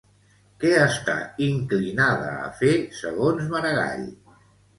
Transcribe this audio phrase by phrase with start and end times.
[0.61, 1.17] Què està
[1.47, 4.11] inclinada a fer, segons Maragall?